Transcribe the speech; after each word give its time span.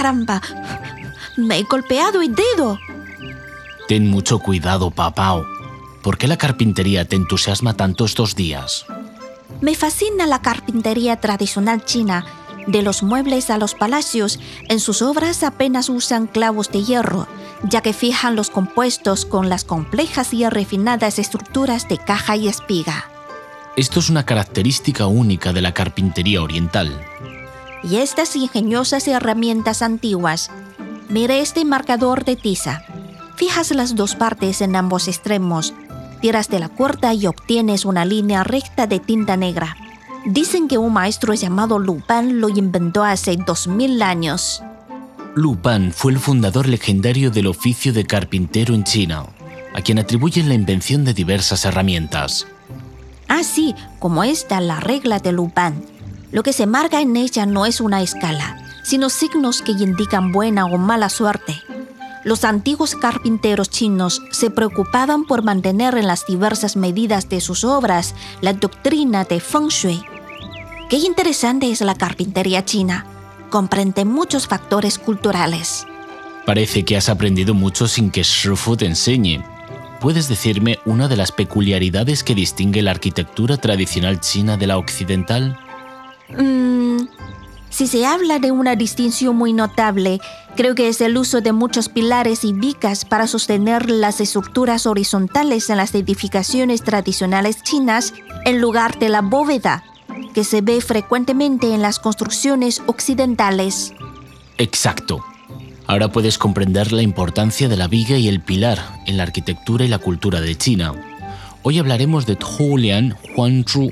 ¡Caramba! 0.00 0.40
Me 1.36 1.58
he 1.58 1.62
golpeado 1.64 2.22
el 2.22 2.34
dedo. 2.34 2.78
Ten 3.86 4.08
mucho 4.08 4.38
cuidado, 4.38 4.90
papao. 4.90 5.44
¿Por 6.00 6.16
qué 6.16 6.26
la 6.26 6.38
carpintería 6.38 7.04
te 7.04 7.16
entusiasma 7.16 7.74
tanto 7.74 8.06
estos 8.06 8.34
días? 8.34 8.86
Me 9.60 9.74
fascina 9.74 10.24
la 10.24 10.40
carpintería 10.40 11.20
tradicional 11.20 11.84
china. 11.84 12.24
De 12.66 12.80
los 12.80 13.02
muebles 13.02 13.50
a 13.50 13.58
los 13.58 13.74
palacios, 13.74 14.40
en 14.70 14.80
sus 14.80 15.02
obras 15.02 15.42
apenas 15.42 15.90
usan 15.90 16.28
clavos 16.28 16.70
de 16.72 16.82
hierro, 16.82 17.28
ya 17.64 17.82
que 17.82 17.92
fijan 17.92 18.36
los 18.36 18.48
compuestos 18.48 19.26
con 19.26 19.50
las 19.50 19.64
complejas 19.64 20.32
y 20.32 20.48
refinadas 20.48 21.18
estructuras 21.18 21.90
de 21.90 21.98
caja 21.98 22.36
y 22.36 22.48
espiga. 22.48 23.10
Esto 23.76 24.00
es 24.00 24.08
una 24.08 24.24
característica 24.24 25.06
única 25.06 25.52
de 25.52 25.60
la 25.60 25.74
carpintería 25.74 26.40
oriental. 26.40 27.04
Y 27.82 27.96
estas 27.96 28.36
ingeniosas 28.36 29.08
herramientas 29.08 29.82
antiguas. 29.82 30.50
Mire 31.08 31.40
este 31.40 31.64
marcador 31.64 32.24
de 32.24 32.36
tiza. 32.36 32.82
Fijas 33.36 33.70
las 33.70 33.96
dos 33.96 34.14
partes 34.14 34.60
en 34.60 34.76
ambos 34.76 35.08
extremos, 35.08 35.72
tiras 36.20 36.48
de 36.48 36.60
la 36.60 36.68
cuerda 36.68 37.14
y 37.14 37.26
obtienes 37.26 37.84
una 37.84 38.04
línea 38.04 38.44
recta 38.44 38.86
de 38.86 39.00
tinta 39.00 39.36
negra. 39.36 39.76
Dicen 40.26 40.68
que 40.68 40.76
un 40.76 40.92
maestro 40.92 41.32
llamado 41.32 41.78
Lupin 41.78 42.40
lo 42.40 42.50
inventó 42.50 43.02
hace 43.02 43.36
2000 43.36 44.02
años. 44.02 44.62
Lupin 45.34 45.92
fue 45.92 46.12
el 46.12 46.18
fundador 46.18 46.68
legendario 46.68 47.30
del 47.30 47.46
oficio 47.46 47.92
de 47.92 48.04
carpintero 48.04 48.74
en 48.74 48.84
China, 48.84 49.24
a 49.74 49.80
quien 49.80 49.98
atribuyen 49.98 50.48
la 50.48 50.54
invención 50.54 51.04
de 51.04 51.14
diversas 51.14 51.64
herramientas. 51.64 52.46
Ah, 53.28 53.42
sí, 53.42 53.74
como 53.98 54.24
esta, 54.24 54.60
la 54.60 54.80
regla 54.80 55.20
de 55.20 55.32
Lupin. 55.32 55.99
Lo 56.32 56.42
que 56.42 56.52
se 56.52 56.66
marca 56.66 57.00
en 57.00 57.16
ella 57.16 57.44
no 57.44 57.66
es 57.66 57.80
una 57.80 58.02
escala, 58.02 58.56
sino 58.84 59.10
signos 59.10 59.62
que 59.62 59.72
indican 59.72 60.30
buena 60.30 60.66
o 60.66 60.78
mala 60.78 61.08
suerte. 61.08 61.60
Los 62.22 62.44
antiguos 62.44 62.94
carpinteros 62.94 63.70
chinos 63.70 64.22
se 64.30 64.50
preocupaban 64.50 65.24
por 65.24 65.42
mantener 65.42 65.96
en 65.96 66.06
las 66.06 66.26
diversas 66.26 66.76
medidas 66.76 67.28
de 67.28 67.40
sus 67.40 67.64
obras 67.64 68.14
la 68.42 68.52
doctrina 68.52 69.24
de 69.24 69.40
Feng 69.40 69.68
Shui. 69.68 70.02
Qué 70.88 70.96
interesante 70.98 71.70
es 71.70 71.80
la 71.80 71.94
carpintería 71.94 72.64
china. 72.64 73.06
Comprende 73.48 74.04
muchos 74.04 74.46
factores 74.46 74.98
culturales. 74.98 75.86
Parece 76.46 76.84
que 76.84 76.96
has 76.96 77.08
aprendido 77.08 77.54
mucho 77.54 77.88
sin 77.88 78.10
que 78.10 78.22
Shifu 78.22 78.76
te 78.76 78.86
enseñe. 78.86 79.42
¿Puedes 80.00 80.28
decirme 80.28 80.78
una 80.84 81.08
de 81.08 81.16
las 81.16 81.32
peculiaridades 81.32 82.22
que 82.22 82.34
distingue 82.34 82.82
la 82.82 82.90
arquitectura 82.92 83.56
tradicional 83.56 84.20
china 84.20 84.56
de 84.56 84.66
la 84.66 84.78
occidental? 84.78 85.58
Mm, 86.38 87.08
si 87.70 87.86
se 87.86 88.04
habla 88.04 88.38
de 88.38 88.50
una 88.50 88.76
distinción 88.76 89.36
muy 89.36 89.52
notable, 89.52 90.20
creo 90.56 90.74
que 90.74 90.88
es 90.88 91.00
el 91.00 91.16
uso 91.16 91.40
de 91.40 91.52
muchos 91.52 91.88
pilares 91.88 92.44
y 92.44 92.52
vicas 92.52 93.04
para 93.04 93.26
sostener 93.26 93.90
las 93.90 94.20
estructuras 94.20 94.86
horizontales 94.86 95.70
en 95.70 95.76
las 95.76 95.94
edificaciones 95.94 96.82
tradicionales 96.82 97.62
chinas 97.62 98.12
en 98.44 98.60
lugar 98.60 98.98
de 98.98 99.08
la 99.08 99.22
bóveda, 99.22 99.84
que 100.34 100.44
se 100.44 100.60
ve 100.60 100.80
frecuentemente 100.80 101.72
en 101.72 101.82
las 101.82 101.98
construcciones 101.98 102.82
occidentales. 102.86 103.92
Exacto. 104.58 105.24
Ahora 105.86 106.08
puedes 106.08 106.38
comprender 106.38 106.92
la 106.92 107.02
importancia 107.02 107.68
de 107.68 107.76
la 107.76 107.88
viga 107.88 108.16
y 108.16 108.28
el 108.28 108.40
pilar 108.40 108.78
en 109.06 109.16
la 109.16 109.24
arquitectura 109.24 109.84
y 109.84 109.88
la 109.88 109.98
cultura 109.98 110.40
de 110.40 110.56
China. 110.56 110.92
Hoy 111.62 111.78
hablaremos 111.78 112.26
de 112.26 112.36
Huan 112.36 113.16
Huanzhu, 113.36 113.90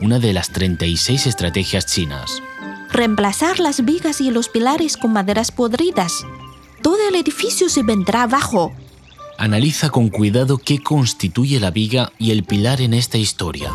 una 0.00 0.18
de 0.18 0.32
las 0.32 0.50
36 0.50 1.26
estrategias 1.26 1.86
chinas. 1.86 2.42
Reemplazar 2.90 3.60
las 3.60 3.84
vigas 3.84 4.20
y 4.20 4.30
los 4.30 4.48
pilares 4.48 4.96
con 4.96 5.12
maderas 5.12 5.52
podridas. 5.52 6.24
Todo 6.82 7.08
el 7.08 7.14
edificio 7.14 7.68
se 7.68 7.82
vendrá 7.82 8.22
abajo. 8.22 8.72
Analiza 9.38 9.90
con 9.90 10.08
cuidado 10.08 10.58
qué 10.58 10.82
constituye 10.82 11.60
la 11.60 11.70
viga 11.70 12.12
y 12.18 12.30
el 12.30 12.44
pilar 12.44 12.80
en 12.80 12.94
esta 12.94 13.18
historia. 13.18 13.70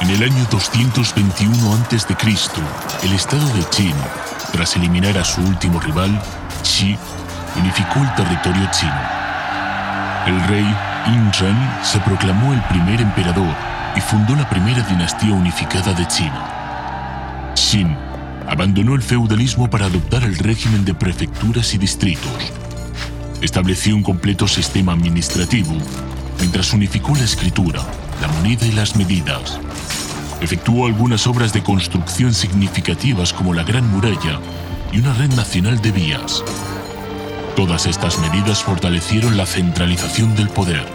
En 0.00 0.10
el 0.10 0.22
año 0.22 0.46
221 0.52 1.74
a.C., 1.74 2.06
el 3.02 3.12
estado 3.12 3.44
de 3.54 3.64
Qin, 3.76 3.94
tras 4.56 4.74
eliminar 4.74 5.18
a 5.18 5.24
su 5.24 5.42
último 5.42 5.78
rival, 5.80 6.18
Xi, 6.62 6.96
unificó 7.60 8.00
el 8.00 8.14
territorio 8.14 8.66
chino. 8.72 9.02
El 10.26 10.42
rey 10.48 10.64
Ren 11.38 11.56
se 11.82 12.00
proclamó 12.00 12.54
el 12.54 12.62
primer 12.62 13.02
emperador 13.02 13.54
y 13.94 14.00
fundó 14.00 14.34
la 14.34 14.48
primera 14.48 14.82
dinastía 14.82 15.34
unificada 15.34 15.92
de 15.92 16.08
China. 16.08 17.52
Xin 17.54 17.94
abandonó 18.48 18.94
el 18.94 19.02
feudalismo 19.02 19.68
para 19.68 19.86
adoptar 19.86 20.22
el 20.22 20.38
régimen 20.38 20.86
de 20.86 20.94
prefecturas 20.94 21.74
y 21.74 21.78
distritos. 21.78 22.50
Estableció 23.42 23.94
un 23.94 24.02
completo 24.02 24.48
sistema 24.48 24.94
administrativo 24.94 25.74
mientras 26.38 26.72
unificó 26.72 27.14
la 27.14 27.24
escritura, 27.24 27.82
la 28.22 28.28
moneda 28.28 28.64
y 28.64 28.72
las 28.72 28.96
medidas. 28.96 29.60
Efectuó 30.46 30.86
algunas 30.86 31.26
obras 31.26 31.52
de 31.52 31.60
construcción 31.64 32.32
significativas 32.32 33.32
como 33.32 33.52
la 33.52 33.64
Gran 33.64 33.90
Muralla 33.90 34.38
y 34.92 35.00
una 35.00 35.12
red 35.12 35.32
nacional 35.32 35.82
de 35.82 35.90
vías. 35.90 36.44
Todas 37.56 37.86
estas 37.86 38.20
medidas 38.20 38.62
fortalecieron 38.62 39.36
la 39.36 39.44
centralización 39.44 40.36
del 40.36 40.48
poder. 40.48 40.86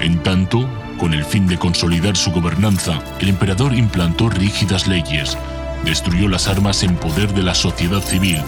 En 0.00 0.20
tanto, 0.24 0.68
con 0.98 1.14
el 1.14 1.24
fin 1.24 1.46
de 1.46 1.60
consolidar 1.60 2.16
su 2.16 2.32
gobernanza, 2.32 2.98
el 3.20 3.28
emperador 3.28 3.72
implantó 3.72 4.28
rígidas 4.28 4.88
leyes, 4.88 5.38
destruyó 5.84 6.26
las 6.26 6.48
armas 6.48 6.82
en 6.82 6.96
poder 6.96 7.32
de 7.34 7.44
la 7.44 7.54
sociedad 7.54 8.00
civil, 8.00 8.42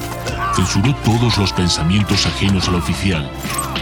censuró 0.59 0.93
todos 1.05 1.39
los 1.39 1.53
pensamientos 1.53 2.27
ajenos 2.27 2.67
al 2.67 2.75
oficial 2.75 3.31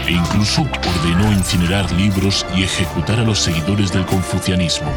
e 0.05 0.11
incluso 0.11 0.61
ordenó 0.61 1.31
incinerar 1.31 1.91
libros 1.93 2.45
y 2.55 2.61
ejecutar 2.61 3.19
a 3.19 3.23
los 3.23 3.39
seguidores 3.39 3.91
del 3.91 4.05
confucianismo. 4.05 4.87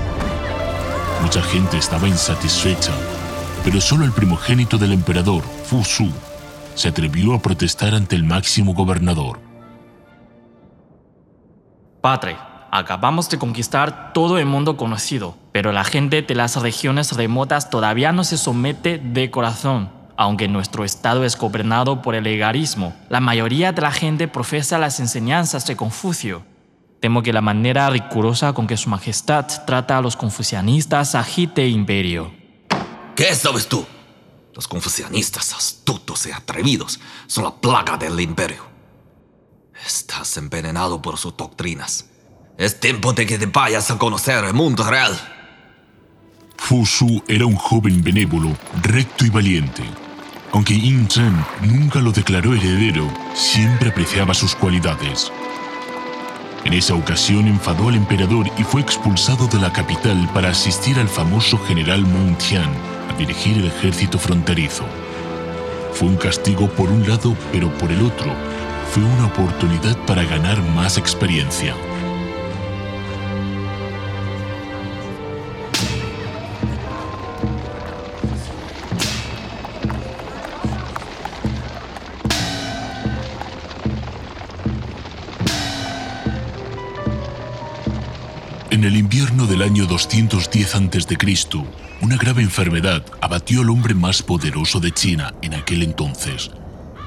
Mucha 1.23 1.41
gente 1.41 1.79
estaba 1.79 2.07
insatisfecha, 2.07 2.93
pero 3.65 3.81
solo 3.81 4.05
el 4.05 4.13
primogénito 4.13 4.77
del 4.77 4.93
emperador, 4.93 5.43
Fu 5.65 5.83
Su, 5.83 6.13
se 6.75 6.89
atrevió 6.89 7.33
a 7.33 7.41
protestar 7.41 7.95
ante 7.95 8.15
el 8.15 8.25
máximo 8.25 8.75
gobernador. 8.75 9.41
Padre, 12.03 12.37
acabamos 12.71 13.31
de 13.31 13.39
conquistar 13.39 14.13
todo 14.13 14.37
el 14.37 14.45
mundo 14.45 14.77
conocido, 14.77 15.35
pero 15.51 15.73
la 15.73 15.85
gente 15.85 16.21
de 16.21 16.35
las 16.35 16.57
regiones 16.57 17.13
remotas 17.17 17.71
todavía 17.71 18.13
no 18.13 18.23
se 18.25 18.37
somete 18.37 18.99
de 18.99 19.31
corazón. 19.31 20.00
Aunque 20.21 20.49
nuestro 20.49 20.85
estado 20.85 21.25
es 21.25 21.39
gobernado 21.39 22.03
por 22.03 22.15
el 22.15 22.27
egarismo, 22.27 22.95
la 23.09 23.21
mayoría 23.21 23.73
de 23.73 23.81
la 23.81 23.91
gente 23.91 24.29
profesa 24.29 24.77
las 24.77 25.01
enseñanzas 25.01 25.67
de 25.67 25.77
Confucio. 25.77 26.43
Temo 27.01 27.23
que 27.23 27.33
la 27.33 27.41
manera 27.41 27.89
rigurosa 27.89 28.53
con 28.53 28.67
que 28.67 28.77
Su 28.77 28.91
Majestad 28.91 29.47
trata 29.65 29.97
a 29.97 30.03
los 30.03 30.17
confucianistas 30.17 31.15
agite 31.15 31.65
el 31.65 31.71
imperio. 31.71 32.35
¿Qué 33.17 33.35
sabes 33.35 33.67
tú? 33.67 33.87
Los 34.55 34.69
confucianistas 34.69 35.55
astutos 35.55 36.27
y 36.27 36.33
atrevidos 36.33 37.01
son 37.27 37.45
la 37.45 37.55
plaga 37.55 37.97
del 37.97 38.21
imperio. 38.21 38.63
Estás 39.87 40.37
envenenado 40.37 41.01
por 41.01 41.17
sus 41.17 41.35
doctrinas. 41.35 42.11
Es 42.59 42.79
tiempo 42.79 43.15
de 43.15 43.25
que 43.25 43.39
te 43.39 43.47
vayas 43.47 43.91
a 43.91 43.97
conocer 43.97 44.45
el 44.45 44.53
mundo 44.53 44.85
real. 44.85 45.19
Fu 46.59 46.85
Su 46.85 47.23
era 47.27 47.47
un 47.47 47.57
joven 47.57 48.03
benévolo, 48.03 48.55
recto 48.83 49.25
y 49.25 49.31
valiente. 49.31 49.83
Aunque 50.53 50.75
Yin 50.79 51.07
Chen 51.07 51.33
nunca 51.63 52.01
lo 52.01 52.11
declaró 52.11 52.55
heredero, 52.55 53.09
siempre 53.35 53.91
apreciaba 53.91 54.35
sus 54.35 54.57
cualidades. 54.57 55.31
En 56.65 56.73
esa 56.73 56.95
ocasión 56.95 57.47
enfadó 57.47 57.89
al 57.89 57.95
emperador 57.95 58.47
y 58.59 58.65
fue 58.65 58.81
expulsado 58.81 59.47
de 59.47 59.61
la 59.61 59.73
capital 59.73 60.29
para 60.35 60.51
asistir 60.51 60.99
al 60.99 61.09
famoso 61.09 61.57
general 61.59 62.05
Meng 62.05 62.37
Tian 62.37 62.71
a 63.09 63.17
dirigir 63.17 63.59
el 63.59 63.67
ejército 63.67 64.19
fronterizo. 64.19 64.85
Fue 65.95 66.09
un 66.09 66.17
castigo 66.17 66.69
por 66.69 66.91
un 66.91 67.09
lado, 67.09 67.37
pero 67.53 67.73
por 67.79 67.93
el 67.93 68.03
otro, 68.03 68.35
fue 68.93 69.05
una 69.05 69.27
oportunidad 69.27 69.97
para 70.05 70.25
ganar 70.25 70.61
más 70.75 70.99
experiencia. 70.99 71.77
El 88.91 88.97
invierno 88.97 89.47
del 89.47 89.63
año 89.63 89.87
210 89.87 90.75
a.C., 90.75 91.17
una 92.03 92.17
grave 92.17 92.43
enfermedad 92.43 93.05
abatió 93.21 93.61
al 93.61 93.71
hombre 93.71 93.95
más 93.95 94.21
poderoso 94.21 94.81
de 94.81 94.91
China 94.91 95.33
en 95.43 95.55
aquel 95.55 95.85
entonces, 95.85 96.51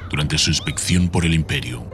durante 0.09 0.37
su 0.37 0.49
inspección 0.49 1.09
por 1.09 1.25
el 1.25 1.33
imperio. 1.33 1.85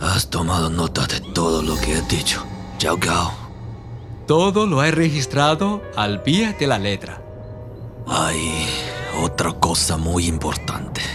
Has 0.00 0.30
tomado 0.30 0.70
nota 0.70 1.06
de 1.06 1.20
todo 1.20 1.62
lo 1.62 1.76
que 1.76 1.98
he 1.98 2.02
dicho, 2.02 2.42
Chao 2.78 2.96
Gao. 2.96 3.34
Todo 4.26 4.66
lo 4.66 4.82
he 4.82 4.90
registrado 4.90 5.82
al 5.94 6.22
pie 6.22 6.56
de 6.58 6.66
la 6.68 6.78
letra. 6.78 7.20
Hay 8.06 8.66
otra 9.20 9.52
cosa 9.52 9.98
muy 9.98 10.26
importante. 10.26 11.13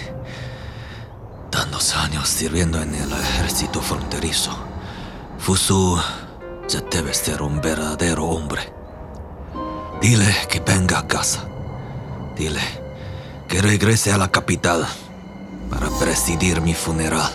Tantos 1.69 1.95
años 1.97 2.27
sirviendo 2.27 2.81
en 2.81 2.95
el 2.95 3.11
ejército 3.13 3.79
fronterizo. 3.79 4.57
Fusu 5.37 6.01
ya 6.67 6.81
debe 6.81 7.13
ser 7.13 7.43
un 7.43 7.61
verdadero 7.61 8.25
hombre. 8.25 8.73
Dile 10.01 10.35
que 10.49 10.61
venga 10.61 10.97
a 10.97 11.07
casa. 11.07 11.47
Dile 12.35 12.63
que 13.47 13.61
regrese 13.61 14.11
a 14.11 14.17
la 14.17 14.31
capital 14.31 14.87
para 15.69 15.91
presidir 15.99 16.59
mi 16.59 16.73
funeral. 16.73 17.29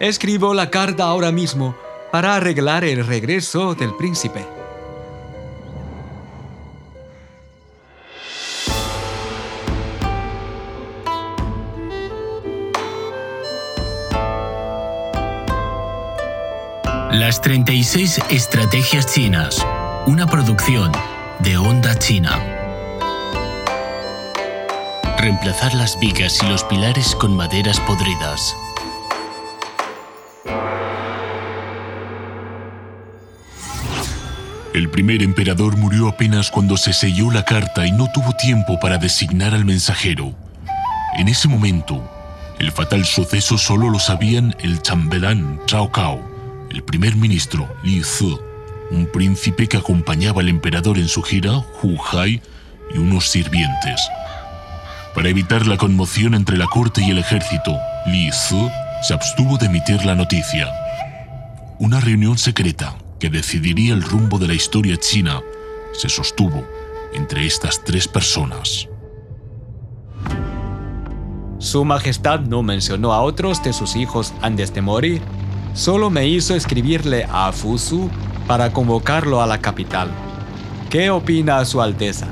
Escribo 0.00 0.54
la 0.54 0.70
carta 0.70 1.04
ahora 1.04 1.30
mismo 1.30 1.76
para 2.10 2.34
arreglar 2.34 2.82
el 2.82 3.06
regreso 3.06 3.74
del 3.74 3.94
príncipe. 3.94 4.57
Las 17.12 17.40
36 17.40 18.20
Estrategias 18.28 19.06
Chinas, 19.06 19.66
una 20.06 20.26
producción 20.26 20.92
de 21.38 21.56
Onda 21.56 21.98
China. 21.98 22.38
Reemplazar 25.16 25.74
las 25.74 25.98
vigas 25.98 26.38
y 26.42 26.46
los 26.48 26.64
pilares 26.64 27.14
con 27.14 27.34
maderas 27.34 27.80
podridas. 27.80 28.54
El 34.74 34.90
primer 34.90 35.22
emperador 35.22 35.78
murió 35.78 36.08
apenas 36.08 36.50
cuando 36.50 36.76
se 36.76 36.92
selló 36.92 37.30
la 37.30 37.42
carta 37.42 37.86
y 37.86 37.90
no 37.90 38.12
tuvo 38.12 38.34
tiempo 38.34 38.78
para 38.80 38.98
designar 38.98 39.54
al 39.54 39.64
mensajero. 39.64 40.34
En 41.16 41.28
ese 41.28 41.48
momento, 41.48 42.06
el 42.58 42.70
fatal 42.70 43.06
suceso 43.06 43.56
solo 43.56 43.88
lo 43.88 43.98
sabían 43.98 44.54
el 44.60 44.82
chambelán 44.82 45.58
Zhao 45.66 45.90
Cao, 45.90 46.27
el 46.70 46.82
primer 46.82 47.16
ministro 47.16 47.68
Li 47.82 48.02
Zi, 48.02 48.38
un 48.90 49.06
príncipe 49.06 49.66
que 49.66 49.76
acompañaba 49.76 50.40
al 50.42 50.48
emperador 50.48 50.98
en 50.98 51.08
su 51.08 51.22
gira, 51.22 51.64
Hu 51.82 51.96
Hai, 52.12 52.40
y 52.94 52.98
unos 52.98 53.28
sirvientes. 53.28 54.00
Para 55.14 55.28
evitar 55.28 55.66
la 55.66 55.76
conmoción 55.76 56.34
entre 56.34 56.56
la 56.56 56.66
corte 56.66 57.02
y 57.02 57.10
el 57.10 57.18
ejército, 57.18 57.76
Li 58.06 58.30
Zi 58.32 58.68
se 59.02 59.14
abstuvo 59.14 59.56
de 59.58 59.66
emitir 59.66 60.04
la 60.04 60.14
noticia. 60.14 60.68
Una 61.78 62.00
reunión 62.00 62.38
secreta 62.38 62.96
que 63.20 63.30
decidiría 63.30 63.94
el 63.94 64.02
rumbo 64.02 64.38
de 64.38 64.48
la 64.48 64.54
historia 64.54 64.96
china 64.96 65.40
se 65.92 66.08
sostuvo 66.08 66.66
entre 67.12 67.46
estas 67.46 67.82
tres 67.84 68.06
personas. 68.06 68.88
Su 71.58 71.84
Majestad 71.84 72.40
no 72.40 72.62
mencionó 72.62 73.12
a 73.12 73.20
otros 73.20 73.62
de 73.62 73.72
sus 73.72 73.96
hijos 73.96 74.32
antes 74.42 74.72
de 74.72 74.80
morir. 74.80 75.22
Solo 75.78 76.10
me 76.10 76.26
hizo 76.26 76.56
escribirle 76.56 77.24
a 77.30 77.52
Fusu 77.52 78.10
para 78.48 78.72
convocarlo 78.72 79.40
a 79.40 79.46
la 79.46 79.58
capital. 79.58 80.10
¿Qué 80.90 81.08
opina 81.08 81.64
Su 81.64 81.80
Alteza? 81.80 82.26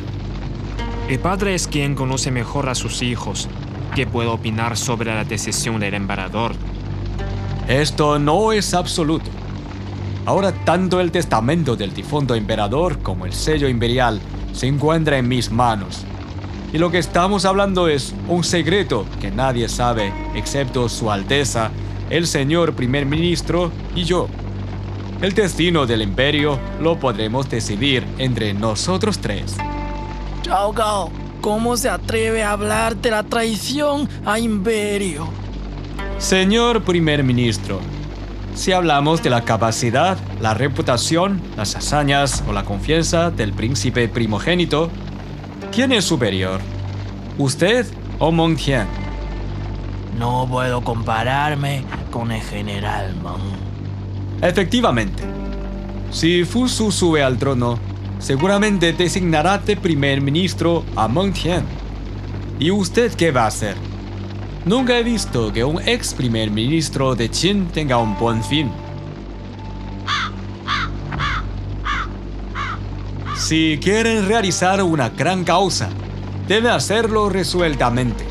El 1.09 1.21
padre 1.21 1.55
es 1.55 1.69
quien 1.69 1.95
conoce 1.95 2.33
mejor 2.33 2.69
a 2.69 2.75
sus 2.75 3.03
hijos. 3.03 3.49
¿Qué 3.95 4.05
puedo 4.05 4.33
opinar 4.33 4.77
sobre 4.77 5.15
la 5.15 5.23
decisión 5.23 5.79
del 5.79 5.95
emperador? 5.95 6.57
Esto 7.69 8.19
no 8.19 8.51
es 8.51 8.75
absoluto. 8.75 9.31
Ahora 10.25 10.51
tanto 10.65 11.01
el 11.01 11.13
testamento 11.13 11.77
del 11.77 11.95
difunto 11.95 12.35
emperador 12.35 12.99
como 12.99 13.27
el 13.27 13.33
sello 13.33 13.69
imperial 13.69 14.21
se 14.55 14.67
encuentra 14.67 15.19
en 15.19 15.29
mis 15.29 15.53
manos. 15.53 16.05
Y 16.73 16.79
lo 16.79 16.91
que 16.91 16.99
estamos 16.99 17.45
hablando 17.45 17.87
es 17.87 18.13
un 18.27 18.43
secreto 18.43 19.07
que 19.21 19.31
nadie 19.31 19.69
sabe 19.69 20.13
excepto 20.35 20.89
Su 20.89 21.13
Alteza, 21.13 21.71
el 22.11 22.27
señor 22.27 22.75
primer 22.75 23.07
ministro 23.07 23.73
y 23.95 24.05
yo. 24.05 24.29
El 25.23 25.33
destino 25.33 25.87
del 25.87 26.03
imperio 26.03 26.59
lo 26.81 26.99
podremos 26.99 27.49
decidir 27.49 28.07
entre 28.19 28.53
nosotros 28.53 29.19
tres. 29.19 29.57
Chao 30.43 30.73
Gao, 30.73 31.11
¿cómo 31.41 31.77
se 31.77 31.89
atreve 31.89 32.43
a 32.43 32.53
hablar 32.53 32.97
de 32.97 33.11
la 33.11 33.23
traición 33.23 34.09
a 34.25 34.39
imperio? 34.39 35.27
Señor 36.19 36.83
primer 36.83 37.25
ministro, 37.25 37.81
si 38.55 38.73
hablamos 38.73 39.23
de 39.23 39.29
la 39.29 39.43
capacidad, 39.43 40.17
la 40.41 40.55
reputación, 40.55 41.43
las 41.57 41.77
hazañas 41.77 42.43
o 42.49 42.53
la 42.53 42.65
confianza 42.65 43.31
del 43.31 43.53
príncipe 43.53 44.09
primogénito, 44.09 44.91
¿quién 45.73 45.93
es 45.93 46.07
superior? 46.07 46.61
¿Usted 47.37 47.87
o 48.19 48.33
Meng 48.33 48.57
Tian? 48.57 48.89
No 50.19 50.47
puedo 50.51 50.81
compararme 50.81 51.85
con 52.11 52.33
el 52.33 52.43
general 52.43 53.15
Meng. 53.17 54.43
Efectivamente, 54.43 55.23
si 56.11 56.45
Fusu 56.45 56.91
sube 56.91 57.23
al 57.23 57.39
trono, 57.39 57.79
seguramente 58.19 58.93
designará 58.93 59.59
de 59.59 59.77
primer 59.77 60.21
ministro 60.21 60.85
a 60.95 61.09
Meng 61.09 61.33
Tian. 61.33 61.65
¿Y 62.59 62.71
usted 62.71 63.13
qué 63.15 63.31
va 63.31 63.45
a 63.45 63.49
hacer? 63.49 63.77
Nunca 64.65 64.99
he 64.99 65.03
visto 65.03 65.53
que 65.53 65.63
un 65.63 65.81
ex 65.87 66.13
primer 66.15 66.51
ministro 66.51 67.15
de 67.15 67.29
Qin 67.29 67.67
tenga 67.69 67.99
un 67.99 68.19
buen 68.19 68.43
fin. 68.43 68.71
Si 73.37 73.79
quieren 73.81 74.27
realizar 74.27 74.83
una 74.83 75.11
gran 75.11 75.45
causa, 75.45 75.89
deben 76.49 76.73
hacerlo 76.73 77.29
resueltamente. 77.29 78.25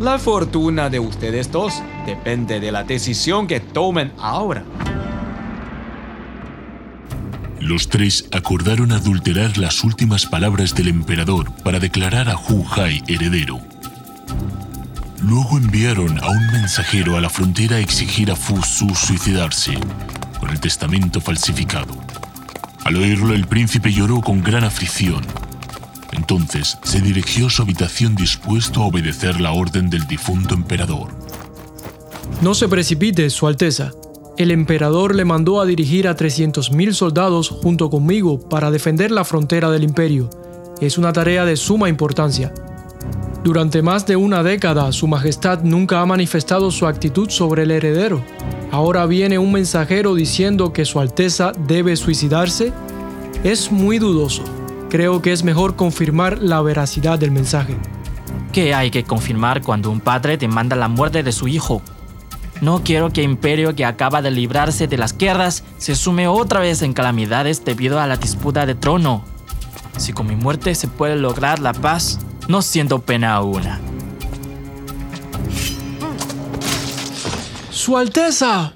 La 0.00 0.18
fortuna 0.18 0.90
de 0.90 0.98
ustedes 0.98 1.52
dos 1.52 1.80
depende 2.04 2.60
de 2.60 2.72
la 2.72 2.84
decisión 2.84 3.46
que 3.46 3.60
tomen 3.60 4.12
ahora. 4.18 4.64
Los 7.60 7.88
tres 7.88 8.26
acordaron 8.30 8.92
adulterar 8.92 9.56
las 9.56 9.84
últimas 9.84 10.26
palabras 10.26 10.74
del 10.74 10.88
emperador 10.88 11.50
para 11.62 11.78
declarar 11.78 12.28
a 12.28 12.36
Hu 12.36 12.62
Hai 12.76 13.02
heredero. 13.08 13.58
Luego 15.22 15.56
enviaron 15.56 16.22
a 16.22 16.28
un 16.28 16.46
mensajero 16.52 17.16
a 17.16 17.22
la 17.22 17.30
frontera 17.30 17.76
a 17.76 17.80
exigir 17.80 18.30
a 18.30 18.36
Fu 18.36 18.62
Su 18.62 18.94
suicidarse, 18.94 19.78
con 20.38 20.50
el 20.50 20.60
testamento 20.60 21.22
falsificado. 21.22 21.94
Al 22.84 22.96
oírlo, 22.96 23.32
el 23.32 23.46
príncipe 23.46 23.90
lloró 23.90 24.20
con 24.20 24.42
gran 24.42 24.64
aflicción. 24.64 25.24
Entonces 26.12 26.76
se 26.82 27.00
dirigió 27.00 27.46
a 27.46 27.50
su 27.50 27.62
habitación 27.62 28.14
dispuesto 28.14 28.82
a 28.82 28.86
obedecer 28.86 29.40
la 29.40 29.52
orden 29.52 29.88
del 29.88 30.06
difunto 30.06 30.54
emperador. 30.54 31.23
No 32.42 32.54
se 32.54 32.68
precipite, 32.68 33.30
Su 33.30 33.46
Alteza. 33.46 33.92
El 34.36 34.50
emperador 34.50 35.14
le 35.14 35.24
mandó 35.24 35.60
a 35.60 35.66
dirigir 35.66 36.08
a 36.08 36.16
300.000 36.16 36.92
soldados 36.92 37.48
junto 37.48 37.88
conmigo 37.88 38.40
para 38.40 38.70
defender 38.70 39.10
la 39.12 39.24
frontera 39.24 39.70
del 39.70 39.84
imperio. 39.84 40.28
Es 40.80 40.98
una 40.98 41.12
tarea 41.12 41.44
de 41.44 41.56
suma 41.56 41.88
importancia. 41.88 42.52
Durante 43.44 43.82
más 43.82 44.06
de 44.06 44.16
una 44.16 44.42
década, 44.42 44.90
Su 44.90 45.06
Majestad 45.06 45.62
nunca 45.62 46.00
ha 46.00 46.06
manifestado 46.06 46.70
su 46.70 46.86
actitud 46.86 47.28
sobre 47.30 47.62
el 47.62 47.70
heredero. 47.70 48.24
Ahora 48.72 49.06
viene 49.06 49.38
un 49.38 49.52
mensajero 49.52 50.14
diciendo 50.14 50.72
que 50.72 50.84
Su 50.84 50.98
Alteza 50.98 51.52
debe 51.68 51.94
suicidarse. 51.94 52.72
Es 53.44 53.70
muy 53.70 53.98
dudoso. 53.98 54.42
Creo 54.90 55.22
que 55.22 55.32
es 55.32 55.44
mejor 55.44 55.76
confirmar 55.76 56.38
la 56.42 56.60
veracidad 56.62 57.18
del 57.18 57.30
mensaje. 57.30 57.76
¿Qué 58.52 58.74
hay 58.74 58.90
que 58.90 59.04
confirmar 59.04 59.62
cuando 59.62 59.90
un 59.90 60.00
padre 60.00 60.36
demanda 60.36 60.74
la 60.74 60.88
muerte 60.88 61.22
de 61.22 61.32
su 61.32 61.46
hijo? 61.46 61.82
No 62.64 62.82
quiero 62.82 63.12
que 63.12 63.22
Imperio 63.22 63.76
que 63.76 63.84
acaba 63.84 64.22
de 64.22 64.30
librarse 64.30 64.88
de 64.88 64.96
las 64.96 65.18
guerras 65.18 65.64
se 65.76 65.94
sume 65.94 66.28
otra 66.28 66.60
vez 66.60 66.80
en 66.80 66.94
calamidades 66.94 67.62
debido 67.62 68.00
a 68.00 68.06
la 68.06 68.16
disputa 68.16 68.64
de 68.64 68.74
trono. 68.74 69.22
Si 69.98 70.14
con 70.14 70.26
mi 70.26 70.34
muerte 70.34 70.74
se 70.74 70.88
puede 70.88 71.14
lograr 71.16 71.58
la 71.58 71.74
paz, 71.74 72.20
no 72.48 72.62
siento 72.62 73.00
pena 73.00 73.36
alguna. 73.36 73.80
¡Su 77.70 77.98
Alteza! 77.98 78.72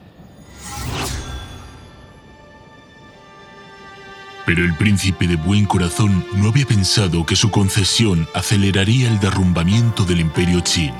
Pero 4.45 4.64
el 4.66 4.76
príncipe 4.76 5.26
de 5.26 5.37
buen 5.37 5.64
corazón 5.64 6.26
no 6.35 6.50
había 6.50 6.66
pensado 6.66 7.25
que 7.25 7.37
su 7.37 7.50
concesión 7.50 8.28
aceleraría 8.35 9.09
el 9.09 9.18
derrumbamiento 9.18 10.04
del 10.04 10.21
imperio 10.21 10.62
Qin. 10.62 10.92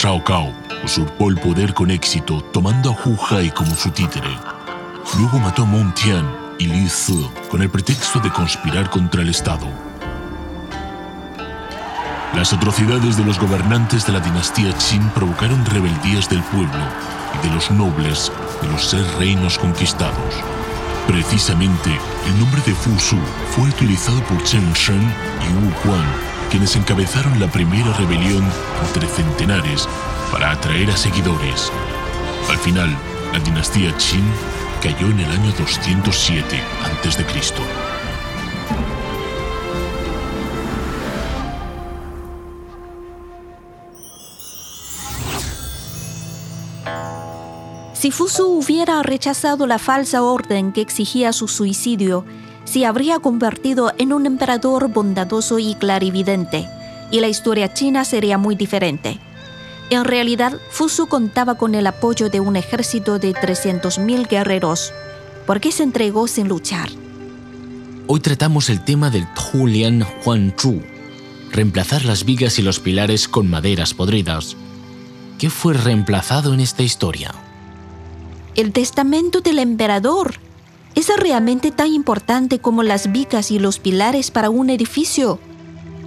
Zhao 0.00 0.24
Cao 0.24 0.50
usurpó 0.82 1.28
el 1.28 1.36
poder 1.36 1.74
con 1.74 1.90
éxito 1.90 2.40
tomando 2.54 2.90
a 2.90 2.94
Hu 2.94 3.18
Hai 3.28 3.50
como 3.50 3.74
su 3.74 3.90
títere. 3.90 4.30
Luego 5.18 5.38
mató 5.38 5.64
a 5.64 5.66
Meng 5.66 5.92
Tian 5.92 6.26
y 6.58 6.68
Li 6.68 6.88
Zi 6.88 7.28
con 7.50 7.60
el 7.60 7.68
pretexto 7.68 8.18
de 8.20 8.30
conspirar 8.30 8.88
contra 8.88 9.20
el 9.20 9.28
Estado. 9.28 9.66
Las 12.34 12.50
atrocidades 12.54 13.18
de 13.18 13.26
los 13.26 13.38
gobernantes 13.38 14.06
de 14.06 14.14
la 14.14 14.20
dinastía 14.20 14.72
Qin 14.78 15.06
provocaron 15.10 15.66
rebeldías 15.66 16.30
del 16.30 16.42
pueblo 16.44 16.84
y 17.34 17.46
de 17.46 17.54
los 17.54 17.70
nobles 17.70 18.32
de 18.62 18.68
los 18.68 18.82
seis 18.82 19.06
reinos 19.18 19.58
conquistados. 19.58 20.34
Precisamente, 21.06 21.90
el 22.26 22.38
nombre 22.38 22.62
de 22.64 22.72
Fu 22.72 22.98
Su 22.98 23.18
fue 23.50 23.68
utilizado 23.68 24.22
por 24.24 24.42
Chen 24.44 24.72
Shen 24.72 25.02
y 25.02 25.52
Wu 25.52 25.70
Quan, 25.82 26.29
quienes 26.50 26.74
encabezaron 26.76 27.38
la 27.38 27.46
primera 27.46 27.92
rebelión 27.94 28.44
entre 28.86 29.06
centenares 29.06 29.88
para 30.32 30.50
atraer 30.50 30.90
a 30.90 30.96
seguidores. 30.96 31.70
Al 32.50 32.58
final, 32.58 32.96
la 33.32 33.38
dinastía 33.38 33.96
Qin 33.96 34.24
cayó 34.82 35.08
en 35.10 35.20
el 35.20 35.30
año 35.30 35.52
207 35.56 36.60
a.C. 36.82 37.24
Si 47.92 48.10
Fusu 48.10 48.46
hubiera 48.46 49.02
rechazado 49.02 49.66
la 49.66 49.78
falsa 49.78 50.22
orden 50.22 50.72
que 50.72 50.80
exigía 50.80 51.32
su 51.32 51.48
suicidio, 51.48 52.24
se 52.70 52.86
habría 52.86 53.18
convertido 53.18 53.92
en 53.98 54.12
un 54.12 54.26
emperador 54.26 54.88
bondadoso 54.92 55.58
y 55.58 55.74
clarividente, 55.74 56.68
y 57.10 57.18
la 57.18 57.26
historia 57.26 57.74
china 57.74 58.04
sería 58.04 58.38
muy 58.38 58.54
diferente. 58.54 59.18
En 59.90 60.04
realidad, 60.04 60.56
Fusu 60.70 61.08
contaba 61.08 61.56
con 61.56 61.74
el 61.74 61.88
apoyo 61.88 62.30
de 62.30 62.38
un 62.38 62.54
ejército 62.54 63.18
de 63.18 63.32
300.000 63.32 64.28
guerreros. 64.28 64.92
¿Por 65.46 65.60
qué 65.60 65.72
se 65.72 65.82
entregó 65.82 66.28
sin 66.28 66.46
luchar? 66.46 66.90
Hoy 68.06 68.20
tratamos 68.20 68.70
el 68.70 68.84
tema 68.84 69.10
del 69.10 69.26
Huan 69.52 70.06
Huanzhu, 70.24 70.80
reemplazar 71.50 72.04
las 72.04 72.24
vigas 72.24 72.60
y 72.60 72.62
los 72.62 72.78
pilares 72.78 73.26
con 73.26 73.50
maderas 73.50 73.94
podridas. 73.94 74.56
¿Qué 75.40 75.50
fue 75.50 75.74
reemplazado 75.74 76.54
en 76.54 76.60
esta 76.60 76.84
historia? 76.84 77.34
El 78.54 78.72
testamento 78.72 79.40
del 79.40 79.58
emperador. 79.58 80.34
¿Es 80.94 81.08
realmente 81.16 81.70
tan 81.70 81.88
importante 81.88 82.58
como 82.58 82.82
las 82.82 83.12
vigas 83.12 83.50
y 83.50 83.58
los 83.58 83.78
pilares 83.78 84.30
para 84.30 84.50
un 84.50 84.70
edificio? 84.70 85.38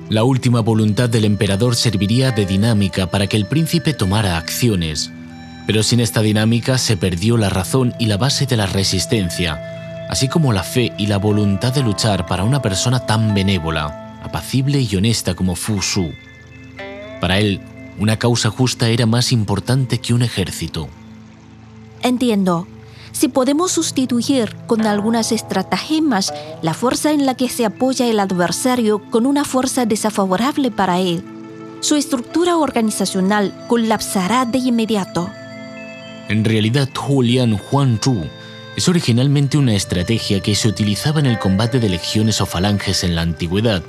La 0.09 0.23
última 0.23 0.59
voluntad 0.59 1.09
del 1.09 1.25
emperador 1.25 1.75
serviría 1.75 2.31
de 2.31 2.45
dinámica 2.45 3.07
para 3.07 3.27
que 3.27 3.37
el 3.37 3.45
príncipe 3.45 3.93
tomara 3.93 4.37
acciones. 4.37 5.11
Pero 5.65 5.81
sin 5.81 6.01
esta 6.01 6.21
dinámica 6.21 6.77
se 6.77 6.97
perdió 6.97 7.37
la 7.37 7.49
razón 7.49 7.93
y 7.97 8.07
la 8.07 8.17
base 8.17 8.45
de 8.45 8.57
la 8.57 8.65
resistencia, 8.65 10.07
así 10.09 10.27
como 10.27 10.51
la 10.51 10.63
fe 10.63 10.91
y 10.97 11.07
la 11.07 11.17
voluntad 11.17 11.73
de 11.73 11.81
luchar 11.81 12.25
para 12.25 12.43
una 12.43 12.61
persona 12.61 13.05
tan 13.05 13.33
benévola, 13.33 14.19
apacible 14.23 14.81
y 14.81 14.95
honesta 14.95 15.35
como 15.35 15.55
Fu 15.55 15.81
Su. 15.81 16.11
Para 17.21 17.39
él, 17.39 17.61
una 17.97 18.17
causa 18.19 18.49
justa 18.49 18.89
era 18.89 19.05
más 19.05 19.31
importante 19.31 19.99
que 19.99 20.13
un 20.13 20.23
ejército. 20.23 20.89
Entiendo. 22.01 22.67
Si 23.13 23.27
podemos 23.27 23.71
sustituir 23.71 24.55
con 24.67 24.85
algunas 24.85 25.31
estratagemas 25.31 26.33
la 26.61 26.73
fuerza 26.73 27.11
en 27.11 27.25
la 27.25 27.35
que 27.35 27.47
se 27.47 27.63
apoya 27.63 28.07
el 28.07 28.19
adversario 28.19 28.99
con 29.11 29.25
una 29.25 29.45
fuerza 29.45 29.85
desfavorable 29.85 30.71
para 30.71 30.99
él, 30.99 31.23
su 31.79 31.95
estructura 31.95 32.57
organizacional 32.57 33.53
colapsará 33.67 34.45
de 34.45 34.57
inmediato. 34.57 35.29
En 36.27 36.43
realidad, 36.43 36.89
Julian 36.95 37.59
Huan 37.71 37.99
Zhu 38.03 38.25
es 38.75 38.89
originalmente 38.89 39.57
una 39.57 39.75
estrategia 39.75 40.39
que 40.39 40.55
se 40.55 40.67
utilizaba 40.67 41.19
en 41.19 41.27
el 41.27 41.37
combate 41.37 41.79
de 41.79 41.89
legiones 41.89 42.41
o 42.41 42.47
falanges 42.47 43.03
en 43.03 43.15
la 43.15 43.21
antigüedad. 43.21 43.83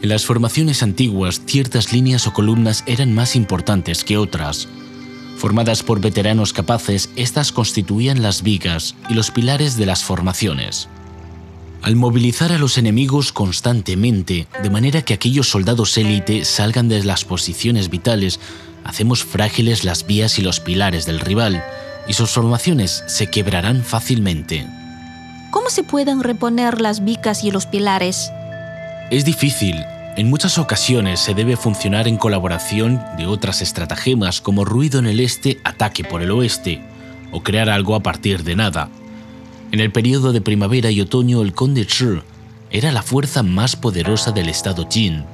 En 0.00 0.08
las 0.10 0.24
formaciones 0.24 0.84
antiguas, 0.84 1.42
ciertas 1.44 1.92
líneas 1.92 2.28
o 2.28 2.32
columnas 2.32 2.84
eran 2.86 3.12
más 3.12 3.34
importantes 3.34 4.04
que 4.04 4.16
otras. 4.16 4.68
Formadas 5.38 5.84
por 5.84 6.00
veteranos 6.00 6.52
capaces, 6.52 7.10
estas 7.14 7.52
constituían 7.52 8.22
las 8.22 8.42
vigas 8.42 8.96
y 9.08 9.14
los 9.14 9.30
pilares 9.30 9.76
de 9.76 9.86
las 9.86 10.02
formaciones. 10.02 10.88
Al 11.80 11.94
movilizar 11.94 12.50
a 12.50 12.58
los 12.58 12.76
enemigos 12.76 13.30
constantemente, 13.30 14.48
de 14.60 14.70
manera 14.70 15.02
que 15.02 15.14
aquellos 15.14 15.48
soldados 15.48 15.96
élite 15.96 16.44
salgan 16.44 16.88
de 16.88 17.04
las 17.04 17.24
posiciones 17.24 17.88
vitales, 17.88 18.40
hacemos 18.82 19.22
frágiles 19.22 19.84
las 19.84 20.04
vías 20.08 20.40
y 20.40 20.42
los 20.42 20.58
pilares 20.58 21.06
del 21.06 21.20
rival, 21.20 21.64
y 22.08 22.14
sus 22.14 22.30
formaciones 22.30 23.04
se 23.06 23.28
quebrarán 23.28 23.84
fácilmente. 23.84 24.66
¿Cómo 25.52 25.70
se 25.70 25.84
pueden 25.84 26.24
reponer 26.24 26.80
las 26.80 27.04
vigas 27.04 27.44
y 27.44 27.52
los 27.52 27.64
pilares? 27.66 28.32
Es 29.12 29.24
difícil, 29.24 29.76
en 30.18 30.28
muchas 30.28 30.58
ocasiones 30.58 31.20
se 31.20 31.32
debe 31.32 31.56
funcionar 31.56 32.08
en 32.08 32.16
colaboración 32.16 33.00
de 33.16 33.26
otras 33.26 33.62
estratagemas 33.62 34.40
como 34.40 34.64
ruido 34.64 34.98
en 34.98 35.06
el 35.06 35.20
este, 35.20 35.60
ataque 35.62 36.02
por 36.02 36.22
el 36.22 36.32
oeste, 36.32 36.82
o 37.30 37.44
crear 37.44 37.70
algo 37.70 37.94
a 37.94 38.02
partir 38.02 38.42
de 38.42 38.56
nada. 38.56 38.88
En 39.70 39.78
el 39.78 39.92
periodo 39.92 40.32
de 40.32 40.40
primavera 40.40 40.90
y 40.90 41.00
otoño 41.00 41.40
el 41.40 41.52
conde 41.52 41.84
Zhi 41.84 42.20
era 42.72 42.90
la 42.90 43.02
fuerza 43.02 43.44
más 43.44 43.76
poderosa 43.76 44.32
del 44.32 44.48
estado 44.48 44.88
Jin. 44.90 45.24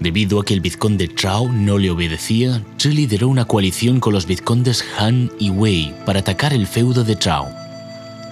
Debido 0.00 0.40
a 0.40 0.44
que 0.46 0.54
el 0.54 0.62
vizconde 0.62 1.10
Zhao 1.14 1.52
no 1.52 1.76
le 1.76 1.90
obedecía, 1.90 2.62
Zhi 2.80 2.92
lideró 2.92 3.28
una 3.28 3.44
coalición 3.44 4.00
con 4.00 4.14
los 4.14 4.24
vizcondes 4.24 4.82
Han 4.98 5.30
y 5.38 5.50
Wei 5.50 5.94
para 6.06 6.20
atacar 6.20 6.54
el 6.54 6.66
feudo 6.66 7.04
de 7.04 7.14
Zhao. 7.14 7.50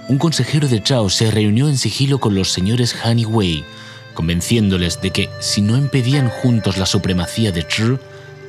Un 0.07 0.17
consejero 0.17 0.67
de 0.67 0.81
Zhao 0.83 1.07
se 1.11 1.29
reunió 1.29 1.69
en 1.69 1.77
sigilo 1.77 2.17
con 2.17 2.33
los 2.33 2.51
señores 2.51 2.95
Han 3.05 3.19
y 3.19 3.25
Wei 3.25 3.63
convenciéndoles 4.17 4.99
de 4.99 5.11
que 5.11 5.29
si 5.39 5.61
no 5.61 5.77
impedían 5.77 6.27
juntos 6.27 6.79
la 6.79 6.87
supremacía 6.87 7.51
de 7.51 7.61
Zhi, 7.61 7.99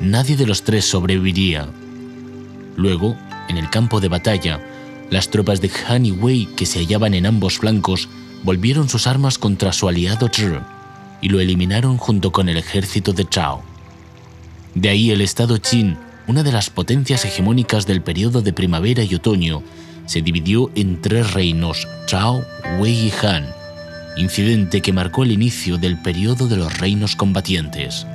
nadie 0.00 0.34
de 0.34 0.46
los 0.46 0.62
tres 0.62 0.86
sobreviviría. 0.86 1.68
Luego, 2.74 3.18
en 3.50 3.58
el 3.58 3.68
campo 3.68 4.00
de 4.00 4.08
batalla, 4.08 4.60
las 5.10 5.28
tropas 5.28 5.60
de 5.60 5.70
Han 5.86 6.06
y 6.06 6.10
Wei 6.10 6.46
que 6.56 6.64
se 6.64 6.78
hallaban 6.78 7.12
en 7.12 7.26
ambos 7.26 7.58
flancos 7.58 8.08
volvieron 8.42 8.88
sus 8.88 9.06
armas 9.06 9.36
contra 9.36 9.74
su 9.74 9.90
aliado 9.90 10.30
Zhi 10.32 10.54
y 11.20 11.28
lo 11.28 11.38
eliminaron 11.38 11.98
junto 11.98 12.32
con 12.32 12.48
el 12.48 12.56
ejército 12.56 13.12
de 13.12 13.28
Chao. 13.28 13.62
De 14.74 14.88
ahí 14.88 15.10
el 15.10 15.20
estado 15.20 15.60
Qin, 15.60 15.98
una 16.26 16.42
de 16.42 16.52
las 16.52 16.70
potencias 16.70 17.26
hegemónicas 17.26 17.86
del 17.86 18.00
periodo 18.00 18.40
de 18.40 18.54
primavera 18.54 19.02
y 19.02 19.14
otoño, 19.14 19.62
se 20.06 20.22
dividió 20.22 20.70
en 20.74 21.02
tres 21.02 21.34
reinos, 21.34 21.86
Chao, 22.06 22.42
Wei 22.78 23.08
y 23.08 23.12
Han, 23.22 23.57
incidente 24.18 24.80
que 24.80 24.92
marcó 24.92 25.22
el 25.22 25.32
inicio 25.32 25.78
del 25.78 26.00
periodo 26.00 26.48
de 26.48 26.56
los 26.56 26.78
reinos 26.78 27.16
combatientes. 27.16 28.06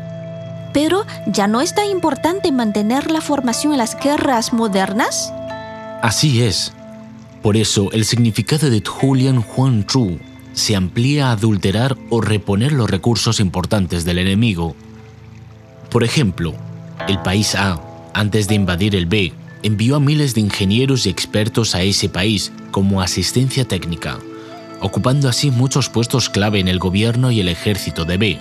Pero, 0.73 1.05
¿ya 1.27 1.47
no 1.47 1.61
es 1.61 1.75
tan 1.75 1.89
importante 1.89 2.51
mantener 2.51 3.11
la 3.11 3.21
formación 3.21 3.73
en 3.73 3.79
las 3.79 3.97
guerras 3.99 4.53
modernas? 4.53 5.31
Así 6.01 6.41
es. 6.41 6.73
Por 7.41 7.57
eso, 7.57 7.91
el 7.91 8.05
significado 8.05 8.69
de 8.69 8.81
Julian 8.85 9.43
Huan 9.55 9.85
Zhu 9.89 10.19
se 10.53 10.75
amplía 10.75 11.27
a 11.27 11.31
adulterar 11.33 11.97
o 12.09 12.21
reponer 12.21 12.71
los 12.71 12.89
recursos 12.89 13.39
importantes 13.39 14.05
del 14.05 14.19
enemigo. 14.19 14.75
Por 15.89 16.03
ejemplo, 16.03 16.53
el 17.07 17.19
país 17.21 17.55
A, 17.55 17.79
antes 18.13 18.47
de 18.47 18.55
invadir 18.55 18.95
el 18.95 19.05
B, 19.05 19.33
envió 19.61 19.95
a 19.95 19.99
miles 19.99 20.33
de 20.33 20.41
ingenieros 20.41 21.05
y 21.05 21.09
expertos 21.09 21.75
a 21.75 21.83
ese 21.83 22.09
país 22.09 22.51
como 22.71 23.01
asistencia 23.01 23.65
técnica 23.65 24.19
ocupando 24.83 25.29
así 25.29 25.49
muchos 25.49 25.89
puestos 25.89 26.29
clave 26.29 26.59
en 26.59 26.67
el 26.67 26.77
gobierno 26.77 27.31
y 27.31 27.39
el 27.39 27.47
ejército 27.47 28.03
de 28.03 28.17
B. 28.17 28.39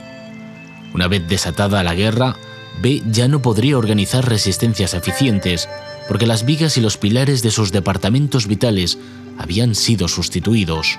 Una 0.92 1.06
vez 1.06 1.26
desatada 1.26 1.84
la 1.84 1.94
guerra, 1.94 2.36
B 2.80 3.00
ya 3.10 3.28
no 3.28 3.40
podría 3.40 3.78
organizar 3.78 4.28
resistencias 4.28 4.92
eficientes, 4.92 5.68
porque 6.08 6.26
las 6.26 6.44
vigas 6.44 6.76
y 6.76 6.80
los 6.80 6.98
pilares 6.98 7.42
de 7.42 7.52
sus 7.52 7.70
departamentos 7.70 8.48
vitales 8.48 8.98
habían 9.38 9.76
sido 9.76 10.08
sustituidos. 10.08 10.98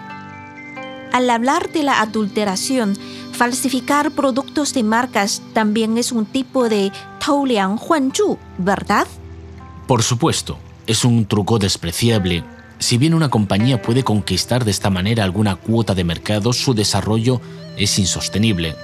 Al 1.11 1.29
hablar 1.29 1.71
de 1.73 1.83
la 1.83 2.01
adulteración, 2.01 2.97
falsificar 3.33 4.11
productos 4.11 4.73
de 4.73 4.83
marcas 4.83 5.41
también 5.51 5.97
es 5.97 6.13
un 6.13 6.25
tipo 6.25 6.69
de 6.69 6.91
Taulian 7.23 7.77
Huanchu, 7.77 8.39
¿verdad? 8.57 9.07
Por 9.87 10.03
supuesto, 10.03 10.57
es 10.87 11.03
un 11.03 11.25
truco 11.25 11.59
despreciable 11.59 12.45
si 12.79 12.97
bien 12.97 13.13
una 13.13 13.29
compañía 13.29 13.81
puede 13.81 14.03
conquistar 14.03 14.65
de 14.65 14.71
esta 14.71 14.89
manera 14.89 15.23
alguna 15.23 15.55
cuota 15.55 15.95
de 15.95 16.03
mercado, 16.03 16.53
su 16.53 16.73
desarrollo 16.73 17.39
es 17.77 17.97
insostenible. 17.99 18.75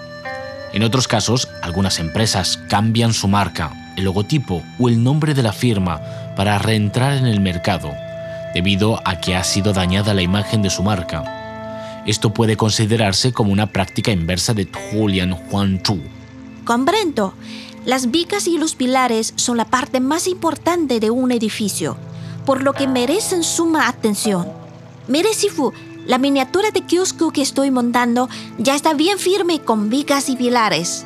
En 0.72 0.84
otros 0.84 1.08
casos, 1.08 1.50
algunas 1.62 2.00
empresas 2.00 2.58
cambian 2.69 3.13
su 3.13 3.27
marca, 3.27 3.93
el 3.98 4.05
logotipo 4.05 4.62
o 4.79 4.88
el 4.88 5.03
nombre 5.03 5.34
de 5.34 5.43
la 5.43 5.51
firma 5.51 6.00
para 6.36 6.60
reentrar 6.60 7.13
en 7.13 7.25
el 7.25 7.41
mercado, 7.41 7.91
debido 8.53 9.01
a 9.05 9.19
que 9.19 9.36
ha 9.36 9.43
sido 9.43 9.74
dañada 9.74 10.13
la 10.13 10.22
imagen 10.22 10.62
de 10.62 10.69
su 10.69 10.84
marca. 10.84 12.03
Esto 12.05 12.34
puede 12.34 12.55
considerarse 12.55 13.34
como 13.34 13.51
una 13.51 13.67
práctica 13.67 14.12
inversa 14.12 14.53
de 14.53 14.67
Julian 14.91 15.36
Chu. 15.84 16.00
Comprendo. 16.63 17.34
Las 17.86 18.12
vicas 18.12 18.48
y 18.48 18.58
los 18.58 18.75
pilares 18.75 19.34
son 19.36 19.58
la 19.58 19.65
parte 19.65 20.00
más 20.00 20.27
importante 20.27 21.00
de 21.00 21.10
un 21.10 21.31
edificio 21.31 21.98
por 22.50 22.63
lo 22.63 22.74
que 22.74 22.88
merecen 22.88 23.44
suma 23.44 23.88
atención. 23.88 24.51
Mire, 25.08 25.36
Sifu, 25.36 25.72
la 26.08 26.18
miniatura 26.18 26.72
de 26.72 26.82
kiosco 26.82 27.29
que 27.29 27.44
estoy 27.44 27.70
montando 27.70 28.27
ya 28.58 28.74
está 28.74 28.96
bien 28.96 29.20
firme 29.20 29.60
con 29.60 29.91
vigas 29.91 30.29
y 30.29 30.36
pilares. 30.36 31.06